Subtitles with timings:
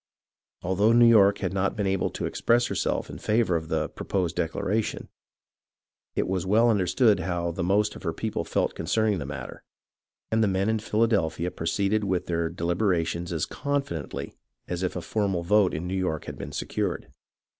[0.63, 4.03] Although New York had not been able to express herself in favour of the pro
[4.03, 5.09] posed declaration,
[6.15, 9.63] it was well understood how the most of her people felt concerning the matter,
[10.31, 14.33] and the men in Philadelphia proceeded with their deliberations as confi dently
[14.67, 17.11] as if a formal vote in New York had been secured.